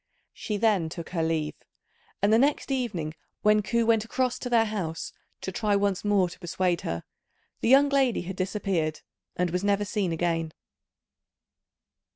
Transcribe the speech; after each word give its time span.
She 0.33 0.57
then 0.57 0.89
took 0.89 1.09
her 1.11 1.21
leave, 1.21 1.53
and 2.23 2.33
the 2.33 2.39
next 2.39 2.71
evening 2.71 3.13
when 3.43 3.61
Ku 3.61 3.85
went 3.85 4.03
across 4.03 4.39
to 4.39 4.49
their 4.49 4.65
house 4.65 5.13
to 5.41 5.51
try 5.51 5.75
once 5.75 6.03
more 6.03 6.27
to 6.27 6.39
persuade 6.39 6.81
her, 6.81 7.03
the 7.59 7.69
young 7.69 7.89
lady 7.89 8.21
had 8.23 8.35
disappeared, 8.35 9.01
and 9.35 9.51
was 9.51 9.63
never 9.63 9.85
seen 9.85 10.11
again. 10.11 10.53